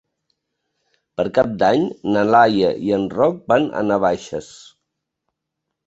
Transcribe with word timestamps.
Per 1.19 1.25
Cap 1.35 1.51
d'Any 1.65 1.85
na 2.17 2.25
Laia 2.31 2.73
i 2.89 2.97
en 2.99 3.07
Roc 3.21 3.39
van 3.55 3.71
a 3.83 3.87
Navaixes. 3.93 4.53